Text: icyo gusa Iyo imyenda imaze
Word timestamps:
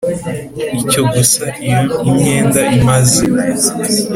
icyo 0.81 1.01
gusa 1.13 1.43
Iyo 1.65 1.81
imyenda 2.09 2.61
imaze 2.77 3.21